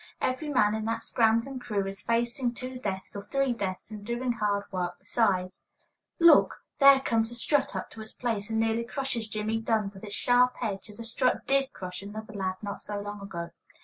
[0.19, 4.31] Every man in that scrambling crew is facing two deaths, or three deaths, and doing
[4.31, 5.61] hard work besides.
[6.17, 6.63] Look!
[6.79, 10.15] There comes the strut up to its place, and nearly crushes Jimmie Dunn with its
[10.15, 13.51] sharp edge, as a strut did crush another lad not so long ago.